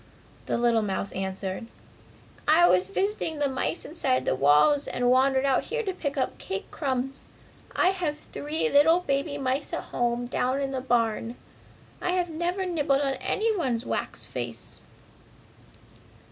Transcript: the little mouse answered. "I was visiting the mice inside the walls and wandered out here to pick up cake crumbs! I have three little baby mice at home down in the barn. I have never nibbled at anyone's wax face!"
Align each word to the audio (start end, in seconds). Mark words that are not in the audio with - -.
the 0.47 0.57
little 0.57 0.81
mouse 0.81 1.11
answered. 1.11 1.67
"I 2.47 2.67
was 2.67 2.87
visiting 2.87 3.37
the 3.37 3.47
mice 3.47 3.85
inside 3.85 4.25
the 4.25 4.33
walls 4.33 4.87
and 4.87 5.11
wandered 5.11 5.45
out 5.45 5.65
here 5.65 5.83
to 5.83 5.93
pick 5.93 6.17
up 6.17 6.39
cake 6.39 6.71
crumbs! 6.71 7.27
I 7.75 7.89
have 7.89 8.17
three 8.31 8.67
little 8.67 9.01
baby 9.01 9.37
mice 9.37 9.73
at 9.73 9.83
home 9.93 10.25
down 10.25 10.59
in 10.59 10.71
the 10.71 10.81
barn. 10.81 11.35
I 12.01 12.13
have 12.13 12.31
never 12.31 12.65
nibbled 12.65 13.01
at 13.01 13.19
anyone's 13.21 13.85
wax 13.85 14.25
face!" 14.25 14.81